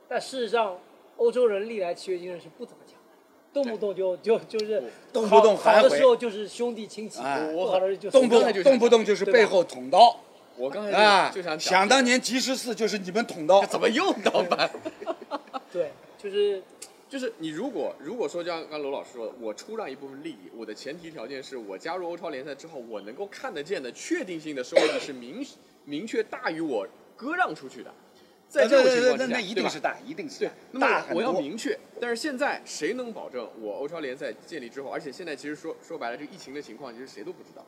[0.07, 0.77] 但事实上，
[1.17, 7.51] 欧洲人历来契约精神是不怎么强的，动不动就就就是动不动好的时候就是兄弟亲戚，哎。
[7.51, 10.15] 不好的时候就动不动不动就是背后捅刀。
[10.55, 11.57] 我刚才啊就就想！
[11.57, 14.69] 讲想当年吉十四就是你们捅刀，怎么又刀板？
[15.71, 16.63] 对，就是
[17.07, 25.45] 就是你如果如果说就像刚刚罗老师说的，我出让一部分利益，我的前提条件是我加入欧超联赛之后，我能够看得见的确定性的收益是明
[25.85, 27.93] 明确大于我割让出去的。
[28.49, 31.37] 在这种情况之下，那那一对吧定是大，一定是对大，那我要。
[31.37, 37.63] 明确，但是现在谁能保证我欧超联赛建立之后，而且现在其实说说白了，这个疫情的情况其实谁都不知道。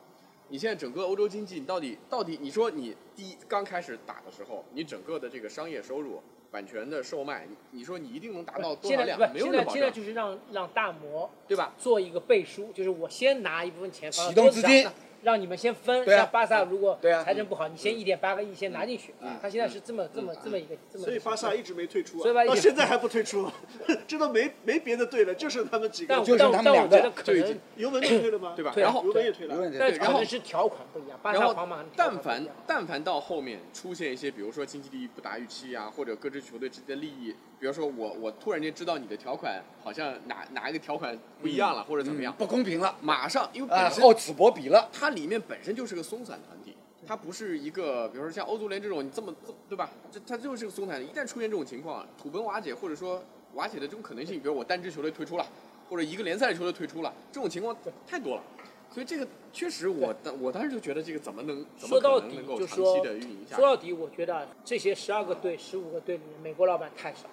[0.48, 9.18] 你现在整个欧洲经济，你到底到底，你说你第一刚开始打的时候，你整个的这个商业收入、版权的售卖，你你说你一定能达到多少量？
[9.32, 11.72] 没有现在现在就是让让大摩对吧？
[11.78, 14.84] 做一个背书，就是我先拿一部分钱启动资金
[15.22, 16.04] 让你们先分。
[16.04, 19.14] 对啊像巴萨如果对啊财政不好，你先一点八个亿先拿进去。
[19.40, 21.04] 他现在是这么这么这么一个这么。
[21.04, 23.50] 所以巴萨一直没退出到现在还不退出，
[24.06, 26.08] 这都没没别的队了，就剩他们几个。
[26.14, 28.52] 但我就是但但我他们两个觉得可能就已经，尤文都退了吗？
[28.56, 28.72] 对吧？
[28.76, 29.60] 然后尤文也退了有。
[29.60, 29.76] 问题。
[29.78, 31.18] 但对然后可能是条款不一样。
[31.22, 44.88] 巴然后萨、皇马但凡但凡到后面出现一些，比如说经济利益不达预期啊，或者各支球队之间的利益，比如说我我突然间知道你的条款好像哪哪一个条款不一样了，或者怎么样，不公平了马上因为啊，本身厚此薄比了。
[45.10, 49.90] 它里面本身就是个松散团体，它不是一个，比如说像欧足联这种，你这么这对吧？
[50.12, 51.02] 这它就是个松散的。
[51.02, 53.20] 一旦出现这种情况，土崩瓦解，或者说
[53.54, 55.44] 瓦解的这种可能性，比如我单支球队退出了，
[55.88, 58.42] 或者一个联赛的球队退出了，这种情况太多了。
[58.88, 63.60] 所以这个确实我当我当时就觉得这个怎么能怎么说到底可能能够长就说期的运营下去？
[63.60, 67.28] 说到底，我觉得这些十二个队、十五个队里面，美国老板太少，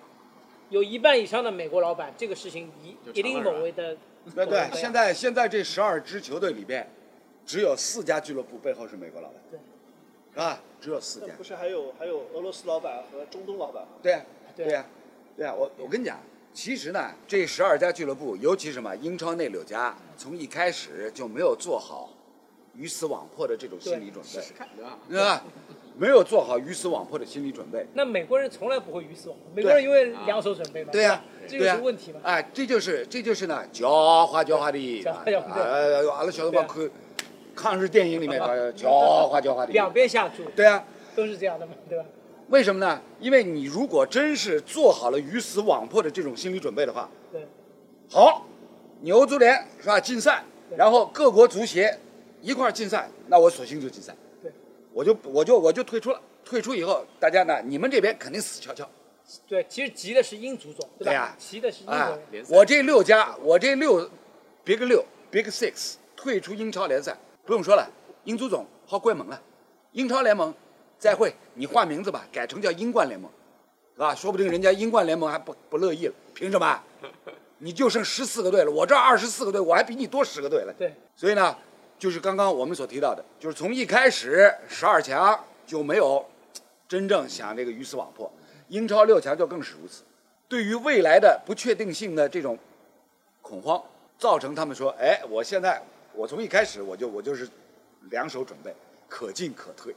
[0.71, 3.95] 有一半以上的美国老板，这个事情一一定常了某位的。
[4.35, 6.85] 对对现在现在这十二支球队里边，
[7.47, 9.57] 只有四家俱乐部背后是美国老板，对
[10.33, 10.59] 是吧？
[10.81, 11.27] 只有四家。
[11.37, 13.89] 不是还有还有俄罗斯老板和中东老板吗？
[14.03, 14.21] 对呀，
[14.53, 14.85] 对对呀，
[15.37, 15.53] 对呀。
[15.55, 16.19] 我我跟你讲，
[16.53, 22.09] 其实呢，这十二家俱乐部，尤其什么英超那六家，从一开始就没有做好
[22.75, 24.99] 鱼死网破的这种心理准备试试，看，对吧？
[25.09, 25.43] 对吧？
[25.97, 27.87] 没有做好鱼死网破的心理准备。
[27.93, 30.91] 那美国人从来不会鱼死网破，美国人因为两手准备嘛。
[30.91, 32.19] 对呀、这就对呀、是问题嘛。
[32.23, 33.85] 哎，这就是这就是呢，狡
[34.27, 36.87] 猾狡猾的，狡猾狡猾对哎，阿拉小辰光看
[37.57, 38.83] 抗日电影里面的狡
[39.27, 39.73] 猾狡猾的。
[39.73, 42.05] 两边下注，对啊，都是这样的嘛，对吧？
[42.49, 43.01] 为什么呢？
[43.19, 47.41] 因为你如果真是做好了鱼死网破的这种心理准备的话，对，
[48.09, 48.45] 好，
[49.01, 49.99] 你欧足联是吧？
[49.99, 50.43] 竞赛，
[50.77, 51.97] 然后各国足协
[52.41, 54.51] 一块儿竞赛，那我索性就竞赛，对，
[54.93, 56.21] 我就我就我就退出了。
[56.45, 58.89] 退出以后，大家呢，你们这边肯定死翘翘。
[59.45, 61.35] 对，其实急的是英足总，对吧？
[61.37, 61.91] 急的是英。
[62.31, 64.09] 联赛我这六家，我这六
[64.63, 67.89] Big 六 Big Six 退出英超联赛，不用说了，
[68.25, 69.41] 英足总好关门了，
[69.93, 70.53] 英超联盟
[70.99, 73.31] 再会，你换名字吧，改成叫英冠联盟，
[73.95, 74.13] 是吧？
[74.13, 76.83] 说不定人家英冠联盟还不不乐意了，凭什么？
[77.59, 80.73] 你就剩十四个队了，我这二十四个队，我还比你多十个队了。
[80.77, 81.57] 对，所以呢，
[81.97, 86.23] 就是刚刚我们所提到的，就是从一开始十二强就没有
[86.85, 88.29] 真正想这个鱼死网破，
[88.67, 90.03] 英超六强就更是如此。
[90.49, 92.59] 对于未来的不确定性的这种
[93.41, 93.81] 恐慌，
[94.19, 95.81] 造成他们说，哎，我现在
[96.17, 97.47] 我从一开始我就我就是
[98.09, 98.73] 两手准备，
[99.07, 99.95] 可进可退。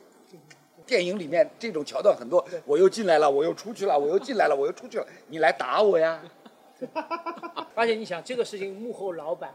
[0.86, 6.22] 电影里面这种桥段很多，我又进来了，我又出去了，我又进来了，我又出去了，你来打我呀？
[7.74, 9.54] 而且你想，这个事情幕后老板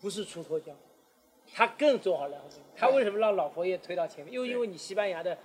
[0.00, 0.72] 不是出脱胶，
[1.52, 2.36] 他更做好了。
[2.76, 4.32] 他为什么让老佛爷推到前面？
[4.32, 5.36] 因为因为你西班牙的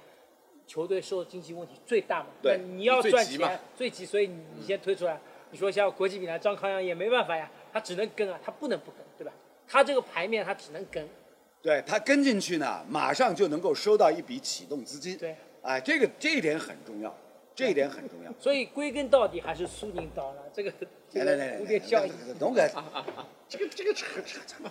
[0.68, 5.20] 球队受经济问题最大嘛，对那你要赚最急嘛钱最急，所以你你先推出来。
[5.52, 9.32] 你说像国际米兰张康阳也没办法呀，他只能跟啊，他不能不跟，对吧？
[9.68, 11.08] 他这个牌面他只能跟，
[11.62, 15.18] 对他跟进去呢，马上就能够收到一笔启动资金。
[15.18, 17.16] 对，哎，这个这一点很重要，
[17.56, 18.34] 这一点很重要。
[18.40, 20.72] 所以归根到底还是苏宁到了，这个
[21.10, 22.12] 这个来来来蝴蝶效应。
[22.12, 22.70] 来，侬搿
[23.48, 24.64] 这个这个扯扯扯。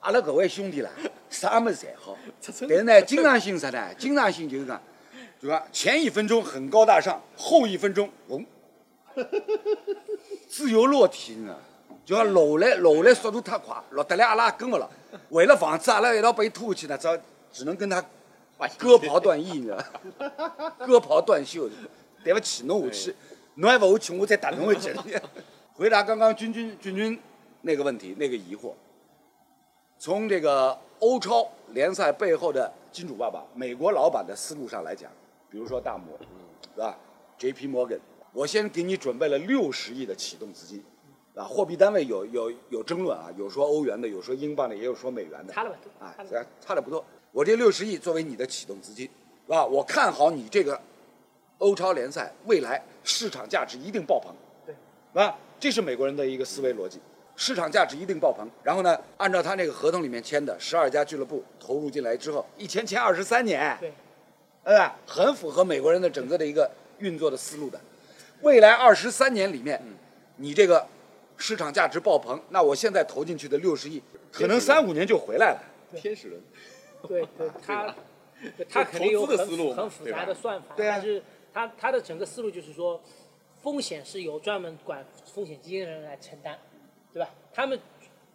[0.00, 0.90] 阿拉各位兄弟啦，
[1.28, 3.94] 啥么子侪好，但是呢，经常性啥呢？
[3.98, 4.82] 经常性就是讲，
[5.38, 5.66] 对吧？
[5.70, 8.42] 前一分钟很高大上，后一分钟，嗡，
[10.48, 11.54] 自由落体呢，
[12.10, 14.90] 就要落来落来速度太快，落得来阿拉也跟不了。
[15.28, 17.16] 为了防止阿拉一道被拖下去呢，只好
[17.52, 18.04] 只能跟他
[18.76, 20.74] 割袍断义，你知道吧？
[20.84, 21.70] 割袍断袖，
[22.24, 23.14] 对不起，侬下去，
[23.54, 24.92] 侬还不下去，我再打侬回去。
[25.74, 27.20] 回答刚刚君君君君
[27.60, 28.72] 那个问题，那个疑惑。
[29.96, 35.08] 从这个欧超联赛背后的金主爸爸、美国老板的思路上来讲，
[35.48, 36.18] 比如说大摩，
[36.74, 36.98] 是吧
[37.38, 37.68] ？J.P.
[37.68, 38.00] Morgan，
[38.32, 40.82] 我先给你准备了六十亿的启动资金，
[41.40, 46.14] 啊，货币单位有有有争论啊，有说欧元的，有说英镑的，也有说美元的，差了不多啊
[46.60, 47.02] 差的不多。
[47.32, 49.06] 我这六十亿作为你的启动资金，
[49.46, 49.64] 是吧？
[49.64, 50.78] 我看好你这个
[51.56, 54.34] 欧超联赛未来市场价值一定爆棚，
[54.66, 55.34] 对，啊？
[55.58, 57.00] 这是美国人的一个思维逻辑，
[57.36, 58.46] 市场价值一定爆棚。
[58.62, 63.90] 然后呢，按照他那个合同里面签的，十二家俱乐部投入进来之后，一签签二十三年，对，
[64.62, 64.94] 对吧？
[65.06, 67.80] 很符合美国人的整个的一个运作的思路的。
[68.42, 69.80] 未来二十三年里面，
[70.36, 70.86] 你这个
[71.40, 74.00] 市场价值爆棚，那我现在投进去的六十亿，
[74.30, 75.62] 可能三五年就回来了。
[75.96, 76.40] 天使轮，
[77.08, 77.94] 对 对，他
[78.68, 80.96] 他肯定有很投资的思路很复杂的算法，对啊。
[80.96, 81.22] 但是
[81.52, 83.00] 他他的整个思路就是说，
[83.62, 86.58] 风险是由专门管风险基金的人来承担，
[87.12, 87.30] 对吧？
[87.52, 87.80] 他们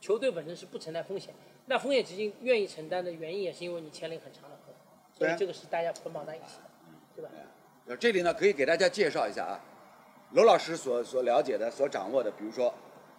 [0.02, 1.34] 球队本身是不承担风险，
[1.68, 4.74] 那风险基金愿意承担的原因也是因为你签了一个很长的合
[5.18, 6.70] 同，所以这个是大家捆绑在一起的，
[7.16, 7.30] 对吧？
[7.86, 9.62] 呃，这里呢可以给大家介绍一下啊，
[10.34, 12.74] 娄老师所所了解的、所掌握的，比如说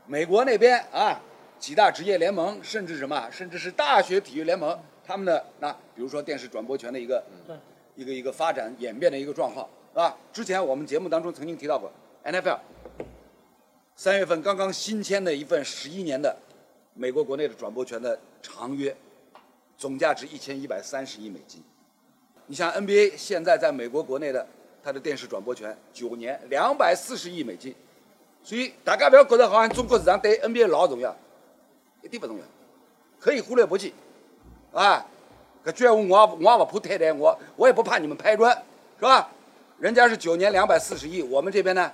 [0.08, 1.20] 美国那边啊，
[1.58, 7.22] 几大职业联盟，甚至什么，甚至是大学体育联盟，他们的那比如说电视转播权的一个
[7.96, 10.16] 一个一个发展演变的一个状况，是吧？
[10.32, 11.90] 之前我们节目当中曾经提到过
[12.24, 12.58] ，NFL
[13.96, 16.36] 三月份刚刚新签的一份十一年的
[16.94, 18.94] 美国国内的转播权的长约，
[19.76, 21.60] 总价值一千一百三十亿美金。
[22.46, 24.46] 你像 NBA 现在在美国国内的
[24.84, 27.74] 它的电视转播权九年两百四十亿美金，
[28.46, 31.12] 所以大家不要觉得好像中国市场对 NBA 老重要，
[32.00, 32.44] 一点不重要，
[33.18, 33.92] 可以忽略不计，
[34.72, 35.04] 啊，
[35.64, 38.56] 搿句闲话我也我也不怕太太，我我也不怕你们拍砖，
[39.00, 39.32] 是吧？
[39.80, 41.90] 人家是九年两百四十亿，我们这边呢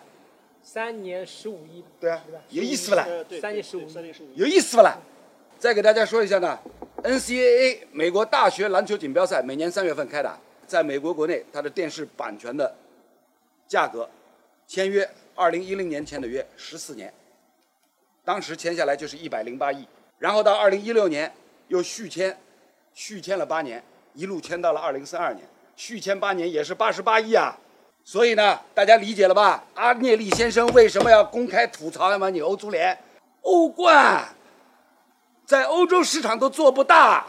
[0.62, 2.22] 三年十五亿，对啊？
[2.50, 3.04] 有意思不啦？
[3.08, 4.36] 呃，对，对三年十五三年十五亿。
[4.36, 4.98] 有意思不啦？
[5.58, 6.58] 再给大家说一下呢
[7.02, 12.76] ，NCAA 美国大学篮球锦标赛每年三月份开打，在美国国内它的电视版权的
[13.66, 14.06] 价格
[14.66, 17.12] 签约，二零一零年签的约，十四年，
[18.24, 19.86] 当时签下来就是一百零八亿，
[20.18, 21.32] 然后到二零一六年
[21.68, 22.38] 又续签，
[22.94, 23.82] 续签了八年，
[24.14, 27.58] 一路签到了二零三二年，续签八年也是八十八亿啊。
[28.04, 29.64] 所以呢，大家理解了吧？
[29.74, 32.28] 阿涅利先生为什么要公开吐槽嘛？
[32.28, 32.98] 你欧足联、
[33.42, 34.26] 欧冠，
[35.46, 37.24] 在欧洲市场都做不大，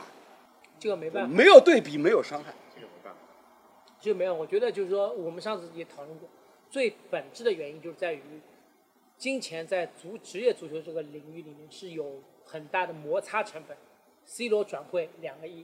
[0.80, 2.52] 这个没办法，没有对比，没有伤害。
[2.74, 3.20] 这个没办法。
[4.02, 4.34] 这个没有。
[4.34, 6.28] 我觉得就是说，我们上次也讨论过，
[6.74, 8.20] 最本质的原因就是在于，
[9.16, 13.78] 金钱在足职业足球这个领域里面是有很大的摩擦成本。
[14.26, 15.64] C 罗转会两个亿，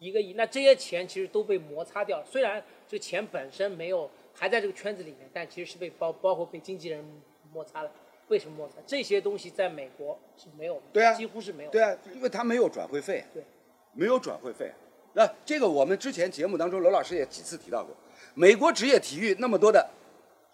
[0.00, 2.24] 一个亿，那这些钱其实都被摩擦掉了。
[2.28, 7.04] 虽然这钱本身没有还在这个圈子里面，但其实是被包包括被经纪人
[7.52, 7.92] 摩擦了。
[8.26, 8.74] 为什么摩擦？
[8.84, 11.72] 这些东西在美国是没有的，对啊几乎是没有的。
[11.72, 13.44] 对啊，因为他没有转会费，对，
[13.92, 14.72] 没有转会费。
[15.12, 17.94] 那这个我们之前节目当中，罗老师也几次提到过，
[18.34, 19.88] 美国职业体育那么多的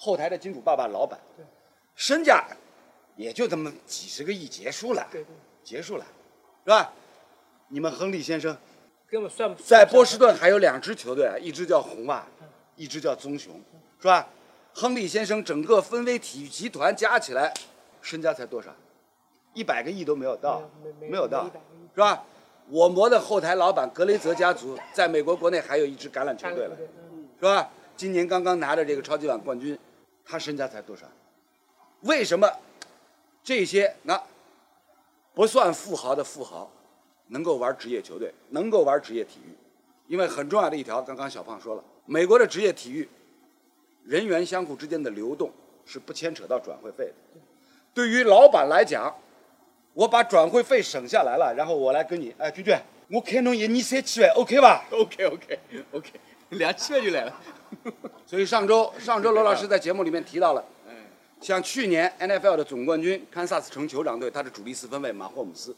[0.05, 1.47] 后台的金主爸爸、老板对，
[1.95, 2.45] 身价
[3.15, 5.29] 也就这么几十个亿，结束了，对对，
[5.63, 6.05] 结束了，
[6.65, 6.93] 是吧？
[7.69, 8.57] 你们亨利先生
[9.09, 12.27] 根本算不在波士顿还有两支球队啊，一支叫红袜，
[12.75, 13.55] 一支叫棕熊，
[14.01, 14.29] 是吧？
[14.75, 17.55] 亨利先生整个芬威体育集团加起来
[18.01, 18.75] 身家才多少？
[19.55, 22.25] 一百个亿都没有到，没有没没有到没100个亿，是吧？
[22.69, 26.77] 我国的后台老板格雷泽家族在美国国内还有一支橄榄球队了，
[27.13, 27.71] 嗯是吧？
[27.95, 29.79] 今年刚刚拿着这个超级碗冠军，
[30.25, 31.07] 他身家才多少？
[32.03, 32.51] 为什么
[33.45, 34.21] 这些那
[35.35, 36.71] 不算富豪的富豪
[37.29, 39.55] 能够玩职业球队，能够玩职业体育？
[40.09, 43.09] 因为很重要的一条，刚刚小胖说了，美国的职业体育
[44.05, 45.51] 人员相互之间的流动
[45.87, 47.41] 是不牵扯到转会费的。
[47.95, 49.15] 对于老板来讲，
[49.95, 55.59] 我把转会费省下来了，然后我来跟你，哎，娟娟，我开侬一年三千万，OK 吧？OK OK
[55.93, 56.11] OK，
[56.53, 57.41] 两千万就来了。
[58.27, 60.65] 所以上周上周罗老师在节目里面提到了，
[61.41, 65.75] 像去年 NFL 的总冠军堪萨斯城酋长队，他的主力四分卫马霍姆斯，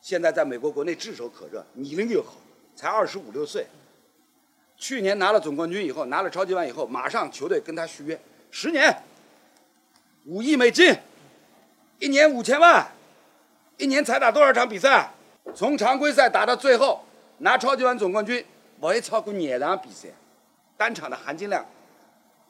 [0.00, 2.36] 现在在美国国内炙手可热，年龄又好，
[2.76, 3.66] 才二十五六岁。
[4.76, 8.18] 去年拿了总冠军以后，拿了超级碗以后，马上球队跟他续约
[8.50, 9.02] 十年，
[10.26, 10.94] 五亿美金，
[11.98, 12.86] 一年五千万，
[13.76, 15.10] 一年才打多少场比赛？
[15.54, 17.04] 从常规赛打到最后
[17.38, 18.44] 拿超级碗总冠军，
[18.80, 20.08] 不会超过廿场比赛。
[20.76, 21.64] 单场的含金量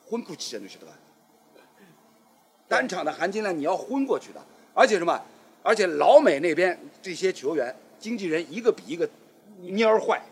[0.06, 0.92] 昏过去的，你晓得吧？
[2.68, 4.40] 单场的含金量你要昏过去的，
[4.72, 5.20] 而且什么？
[5.62, 9.06] 而且老美那边这些球员、经纪人一个比一个
[9.62, 10.22] 蔫儿坏，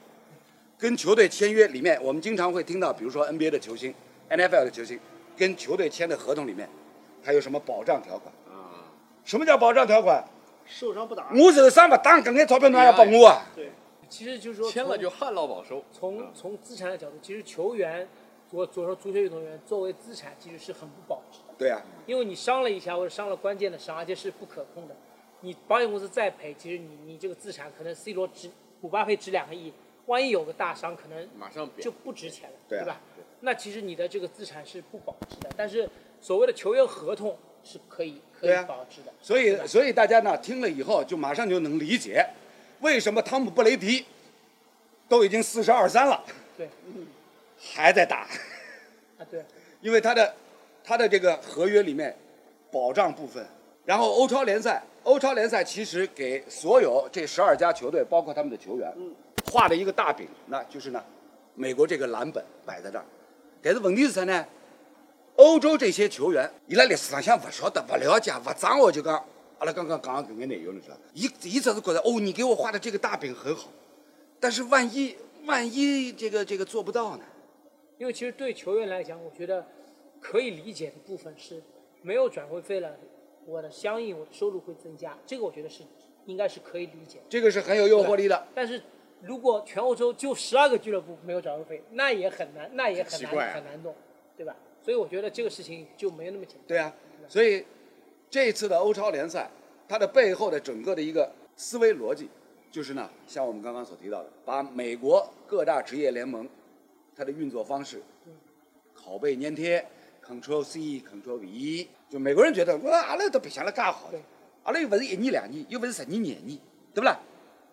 [0.78, 3.92] 跟球队签约里面，我们经常会听到，比如说 NBA 的球星、
[4.30, 4.98] NFL 的球星
[5.36, 6.68] 跟球队签的合同里面，
[7.22, 8.32] 还有什么保障条款？
[8.48, 8.86] 啊，
[9.24, 10.24] 什么叫保障条款？
[10.64, 11.26] 受伤不打。
[11.34, 13.44] 我受伤不打，搿眼钞票侬还要帮我啊？
[13.54, 13.70] 对，
[14.08, 15.84] 其实就是说从签了就旱涝保收。
[15.92, 18.08] 从从资产的角度，其实球员，
[18.50, 24.96] 我左说足球运动员作为资产其实是很不保值的，对啊，因为你伤了一下或者伤了关键的伤，而且是不可控的。
[25.40, 29.72] 你保险公司再赔，其实你你这个资产可能 C 罗值姆巴佩值两个亿，
[30.06, 33.00] 万一有个大伤，可能马上贬就不值钱了，对啊吧？
[33.40, 35.88] 那其实你的这个资产是不保值的，但是
[36.20, 39.12] 所谓的球员合同是可以可以保值的。
[39.22, 42.26] 所以所以大家呢听了以后就马上就能理解，
[42.80, 44.04] 为什么汤姆布雷迪
[45.08, 46.22] 都已经四十二三了，
[46.56, 46.68] 对
[47.60, 48.26] 还在打。
[49.18, 49.44] 啊对，
[49.80, 50.34] 因为他的
[50.84, 52.16] 他的这个合约里面
[52.70, 53.44] 保障部分，
[53.84, 58.92] 然后欧超联赛，欧超联赛其实给所有这十二家球队，包括他们的球员，
[59.50, 61.02] 画了一个大饼，那就是呢，
[61.54, 63.04] 美国这个蓝本摆在这儿，
[63.60, 64.46] 但是问题是啥呢？
[65.36, 69.24] 欧洲这些球员，伊拉历史上向不晓得、不了解、不掌握，就讲
[69.58, 70.96] 阿拉刚刚讲的搿眼内容，你知道？
[71.14, 73.68] 伊伊只是觉得哦，你给我画的这个大饼很好，
[74.38, 75.16] 但是万一
[75.46, 77.24] 万一这个这个做不到呢？
[77.98, 79.66] 因为其实对球员来讲，我觉得
[80.20, 81.62] 可以理解的部分是
[82.02, 82.96] 没有转会费了，
[83.44, 85.82] 我的相应我的收入会增加，这个我觉得是
[86.26, 87.18] 应该是可以理解。
[87.28, 88.46] 这个是很有诱惑力的。
[88.54, 88.80] 但是
[89.22, 93.92] 如果全欧洲就十二个俱乐部没有转会费，那也很难，那也很难、很难弄，
[94.36, 94.54] 对吧？
[94.80, 96.64] 所以我觉得这个事情就没有那么简单。
[96.68, 96.94] 对啊，
[97.26, 97.64] 所以
[98.30, 99.50] 这次的欧超联赛，
[99.88, 102.28] 它的背后的整个的一个思维逻辑，
[102.70, 106.48] 就是呢，像我们刚刚所提到的，把美国各大职业联盟
[107.16, 108.02] 它的运作方式
[108.96, 109.84] 拷贝粘贴
[110.24, 114.10] ，control C control V，就美国人觉得哇，阿拉都别想了干好，
[114.64, 116.58] 阿拉又不是一年两年，又不是十年廿年，
[116.92, 117.18] 对不啦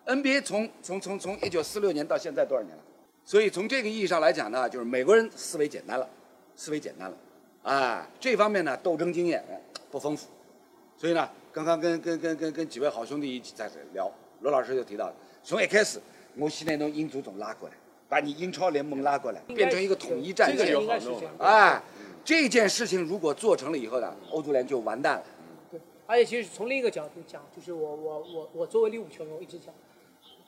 [0.06, 2.84] ？NBA 从从从从一九四六年到现在多少年了？
[3.26, 6.08] 所以从这个意义上来讲呢，就是美国人思维简单了，
[6.56, 7.18] 思维简单了，
[7.64, 9.44] 啊，这方面呢斗争经验
[9.90, 10.28] 不丰富，
[10.98, 16.00] 所以呢，刚刚跟跟跟跟跟几位好兄弟一起在这聊，罗老师就提到了，从一开始
[16.36, 17.76] 我现在从英足总拉过来，
[18.08, 21.34] 把你英超联盟拉过来，变成一个统一战线这个就，应该是这样。
[21.40, 21.82] 哎，
[22.24, 25.24] 这件事情如果做成了以后呢，欧足联就完蛋了。
[25.70, 29.74] 对，而且其实从另一个角度讲，就是我我我我作为利物浦球迷，我一直讲，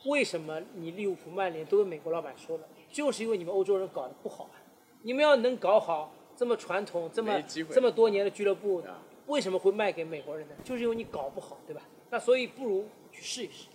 [0.06, 4.56] 为什么你利物浦、曼联都跟美国老板说了，就是因为你们欧洲人搞得不好啊。
[5.02, 10.54] 你们要能搞好这么传统、这么这么多年的俱乐部啊，为什么会卖给美国人呢？
[10.64, 11.82] 就是因为你搞不好，对吧？
[12.10, 13.66] 那所以不如去试一试。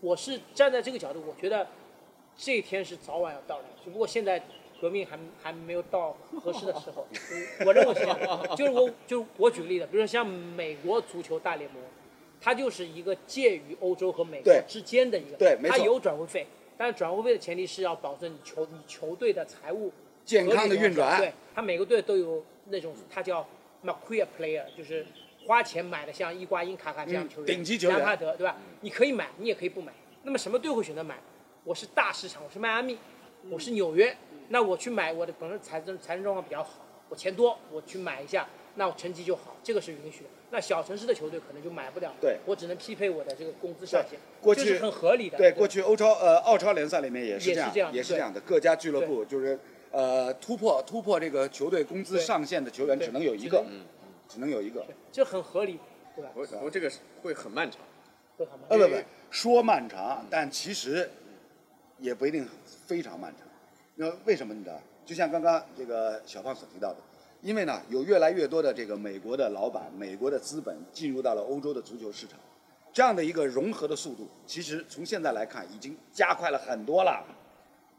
[0.00, 1.66] 我是站在这个角度，我觉得
[2.36, 4.40] 这一天是早晚要到来，只不过现在
[4.80, 7.06] 革命还还没有到合适的时候。
[7.60, 11.82] 我 我认为是这样，就是我就我举个例子，比如说像美国足球大联盟，
[12.40, 19.92] 它就是一个介于欧洲和美国之间的一个，对没错它有转会费，但是转会费的前提是要保证你球你球队的财务
[20.24, 23.44] 健康的运转对，它每个队都有那种它叫
[23.84, 25.06] McQueen player，就是
[25.46, 28.56] 花钱买的像伊瓜因、卡卡这样的球员，嗯顶级球员兰帕德对吧？
[28.80, 29.92] 你可以买，你也可以不买。
[30.24, 31.16] 那么什么队会选择买？
[31.64, 32.98] 我是大市场，我是迈阿密，
[33.50, 34.16] 我是纽约，
[34.48, 40.30] 那我去买我的本身财政财政状况比较好，我钱多，我去买一下，那我成绩就好，这个是允许的。
[40.50, 45.36] 那小城市的球队可能就买不了，对我只能匹配我的这个工资上限，过去这是很合理的。
[45.36, 49.58] 对，过去欧超呃澳超联赛里面也是，也是这样也是这样的，各家俱乐部就是
[49.90, 53.84] 呃突破突破这个球队工资上限的球员只能有一个只能，
[54.28, 54.84] 只能有一个。
[55.10, 55.78] 这很合理，
[56.14, 56.30] 对吧？
[56.34, 56.90] 不不过这个
[57.22, 57.80] 会很漫长。
[58.68, 58.94] 呃不不，
[59.30, 61.10] 说漫长，但其实
[61.98, 62.46] 也不一定
[62.86, 63.46] 非常漫长。
[63.96, 64.80] 那为什么你知道？
[65.04, 66.98] 就像刚刚这个小胖所提到的，
[67.40, 72.38] 因为呢，有越来越多的这个美国的老板、美国的资本进入到了欧洲的足球市场，
[72.92, 77.24] 这样的一个融合的速度，其实从现在来看已经加快了很多了，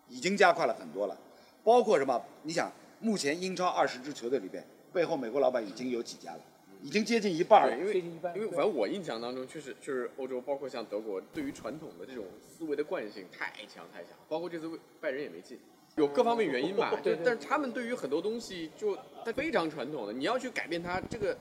[0.07, 1.17] 已经加快了很多了。
[1.63, 2.21] 包括什么？
[2.43, 6.39] 你想，目前英超二十支球队里边，背后美国老板已经有几家了，
[6.81, 7.77] 已经接近一半了，。
[7.77, 14.69] 因为接近一半因为反正我印象当中，确实就是欧洲，包括像德国，对于传统的这种思维的惯性太强太强，包括这次
[14.99, 15.59] 拜仁也没进，
[15.95, 16.93] 有各方面原因吧。
[17.03, 21.37] 对但是他们对于很多东西就它非常传统的，你要去改变它，这个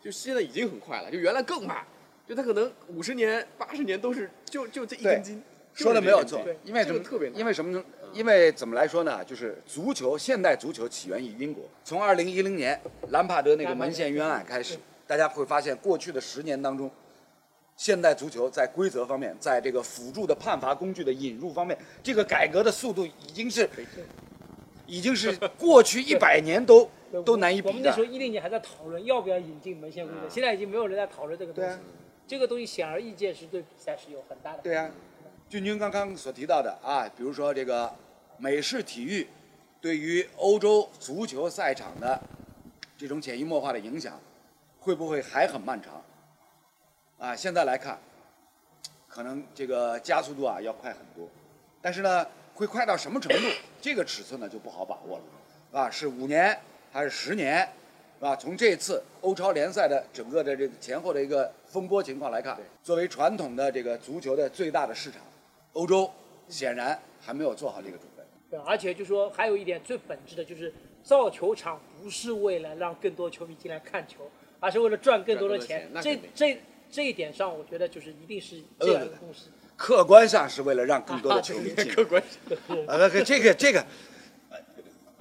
[0.00, 1.84] 就现在已经很快了，就原来更慢，
[2.26, 5.42] 就他可能五十年、八十年都是就就这一根筋。
[5.74, 6.98] 说的没有错因为什么？
[7.00, 7.84] 特别难因为什么呢？
[8.16, 9.22] 因为怎么来说呢？
[9.24, 11.62] 就是足球，现代足球起源于英国。
[11.84, 16.90] 从二零一零年兰帕德那个门线冤案开始，大家会发现，过去的十年当中，
[17.76, 23.68] 现代足球在规则方面，在这个辅助的判罚工具的引入方面，这个改革的速度已经是，
[24.86, 26.88] 已经是过去一百年都
[27.24, 27.98] 都难以比的我们那时。
[27.98, 31.76] 候一零年还在讨论要不要引进门线规则，现在已经没有人在讨论这个东西。
[32.28, 34.58] 这个东西显而易见是对比赛是有很大的。
[34.60, 34.90] 对啊，
[35.48, 37.94] 俊君刚刚所提到的啊，比如说这个
[38.38, 39.26] 美式体育
[39.80, 42.20] 对于欧洲足球赛场的
[42.98, 44.20] 这种潜移默化的影响，
[44.80, 46.02] 会不会还很漫长？
[47.18, 47.98] 啊，现在来看，
[49.08, 51.28] 可能这个加速度啊要快很多，
[51.80, 53.48] 但是呢，会快到什么程度？
[53.80, 56.58] 这个尺寸呢就不好把握了，啊，是五年
[56.92, 57.66] 还是十年？
[58.18, 58.34] 是吧？
[58.34, 65.20] 从这次欧超联赛的整个的这个前后的一个风波情况来看，作为传统的这个足球的最大的市场，
[65.74, 66.10] 欧洲
[66.48, 68.15] 显然还没有做好这个准备。
[68.56, 75.90] 对，而且就说还有一点最本质的就是造球场不是为了让更多球迷进来看球，而是为了赚更多的钱。
[76.02, 76.58] 这这
[76.90, 79.50] 这一点上，我觉得就是一定是这样一个共识。
[79.76, 82.22] 客观上是为了让更多的 球迷进 客观
[82.86, 83.86] 啊，这个这个这 个，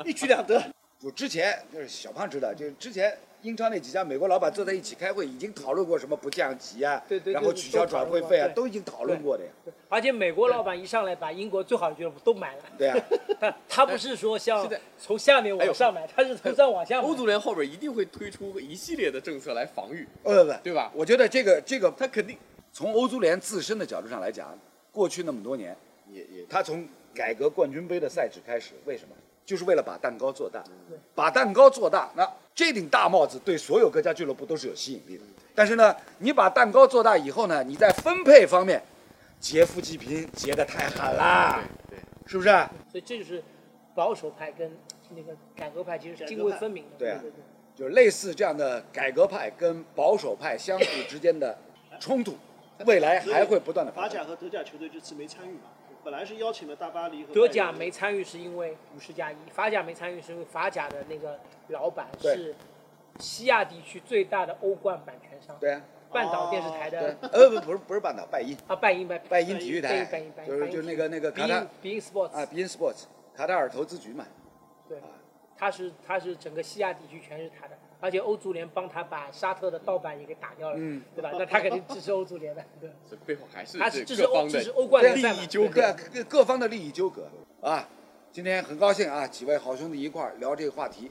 [0.05, 0.74] 一举两得。
[1.05, 9.51] 就之前就是小胖知道，就是之前英超那几家美国老板坐在一起开会，已经讨论过什么不降级啊，对对对然后取消转会费啊，都已经讨论过的呀。
[9.87, 12.63] 而且美国老板一上来把英国最好的俱乐部都买了。
[12.75, 12.97] 对啊，
[13.39, 17.07] 他他不是说像从下面往上买，他是从上往下买。
[17.07, 20.91] 欧足联后边一定会推出一系列的政策来防御，呃不不，对吧？
[20.95, 22.35] 我觉得这个这个他肯定
[22.73, 24.57] 从欧足联自身的角度上来讲，
[24.91, 25.77] 过去那么多年，
[26.11, 26.83] 也也他从
[27.13, 29.15] 改革冠军杯的赛制开始，为什么？
[29.45, 30.63] 就是为了把蛋糕做大，
[31.13, 35.23] 把蛋糕做大，那这顶大帽子对所有各家俱乐部都是有吸引力的。
[35.53, 38.81] 但是呢，你把蛋糕做大以后呢，你在分配方面
[39.39, 42.49] 劫富济贫劫得太狠了，对，是不是？
[42.91, 43.43] 所以这就是
[43.93, 44.75] 保守派跟
[45.11, 46.97] 那个改革派其实是泾渭分明的。
[46.97, 47.37] 对啊对对。
[47.75, 51.57] 就是类似这样的改革派跟保守派相互之间的
[51.99, 52.37] 冲突，
[52.85, 54.23] 未来还会不断的法发展。
[54.23, 55.69] 甲和德甲球队这次没参与嘛？
[56.05, 61.39] 本来是邀请了大巴黎和德甲没参与是因为五十加一，法甲没参与是因为法甲的那个
[61.69, 62.53] 老板是
[63.17, 65.81] 西亚地区最大的欧冠版权商，对啊，
[66.11, 66.99] 半岛电视台对。
[66.99, 68.55] 的，呃不不是不是半岛，拜因。
[68.67, 70.05] 啊拜因拜拜因体育台。
[70.05, 74.27] 拜因拜，因就是就那个那个比卡塔因比因 Sports 啊 b i n Sports 卡塔尔投资局嘛，
[74.87, 74.99] 对，
[75.57, 81.31] 他是他是整个西亚地区全是他的，而且欧足联帮他把沙特的盗版也给打掉了，嗯对吧？
[81.37, 86.03] 那他肯定支持欧足联的，对，这背后还是他是这支持欧各方的支持欧冠联赛嘛利益纠对啊，葛。
[86.13, 87.27] 各各方的利益纠葛
[87.61, 87.87] 啊。
[88.31, 91.09] 今天很高兴啊，几位好兄弟一块儿聊这个话题，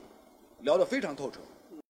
[0.60, 1.40] 聊得非常透彻。